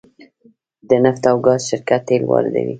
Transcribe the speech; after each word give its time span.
د 0.87 0.89
نفت 1.03 1.23
او 1.31 1.37
ګاز 1.45 1.61
شرکت 1.69 2.01
تیل 2.07 2.23
واردوي 2.27 2.69